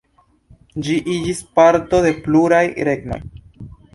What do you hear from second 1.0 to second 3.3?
iĝis parto de pluraj regnoj.